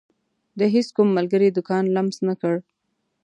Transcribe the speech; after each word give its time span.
د 0.59 0.61
هيڅ 0.73 0.87
کوم 0.95 1.07
ملګري 1.17 1.49
دکان 1.57 1.83
لمس 1.95 2.17
نه 2.27 2.33
کړ. 2.41 2.55